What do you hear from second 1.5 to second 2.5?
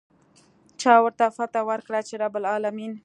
ورکړه چې رب